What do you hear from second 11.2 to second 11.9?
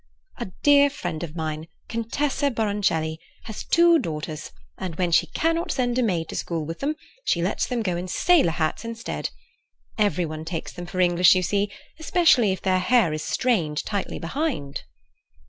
you see,